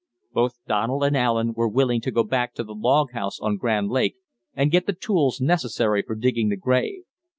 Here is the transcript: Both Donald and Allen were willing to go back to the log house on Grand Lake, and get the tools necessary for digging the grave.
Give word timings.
Both 0.33 0.57
Donald 0.65 1.03
and 1.03 1.15
Allen 1.15 1.53
were 1.55 1.67
willing 1.69 2.01
to 2.01 2.09
go 2.09 2.23
back 2.23 2.55
to 2.55 2.63
the 2.63 2.73
log 2.73 3.11
house 3.11 3.39
on 3.39 3.57
Grand 3.57 3.89
Lake, 3.91 4.15
and 4.55 4.71
get 4.71 4.87
the 4.87 4.93
tools 4.93 5.39
necessary 5.39 6.01
for 6.01 6.15
digging 6.15 6.49
the 6.49 6.57
grave. 6.57 7.03